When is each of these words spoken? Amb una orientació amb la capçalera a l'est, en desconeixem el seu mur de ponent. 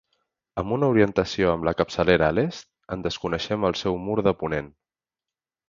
Amb 0.61 0.71
una 0.77 0.87
orientació 0.93 1.51
amb 1.57 1.67
la 1.69 1.73
capçalera 1.83 2.31
a 2.33 2.35
l'est, 2.39 2.67
en 2.97 3.05
desconeixem 3.09 3.71
el 3.73 3.79
seu 3.85 4.03
mur 4.09 4.19
de 4.31 4.37
ponent. 4.43 4.77